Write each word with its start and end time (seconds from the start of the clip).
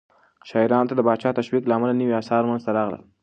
شاعرانو 0.49 0.89
ته 0.89 0.95
د 0.95 1.01
پاچا 1.07 1.29
د 1.31 1.35
تشويق 1.39 1.63
له 1.67 1.73
امله 1.77 1.93
نوي 1.99 2.13
آثار 2.21 2.43
منځته 2.49 2.69
راغلل. 2.77 3.01